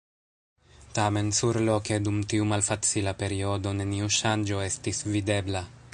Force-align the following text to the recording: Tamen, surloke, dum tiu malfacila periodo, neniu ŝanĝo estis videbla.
Tamen, 0.99 1.29
surloke, 1.39 1.99
dum 2.07 2.17
tiu 2.33 2.47
malfacila 2.53 3.15
periodo, 3.21 3.77
neniu 3.83 4.11
ŝanĝo 4.19 4.67
estis 4.71 5.05
videbla. 5.17 5.67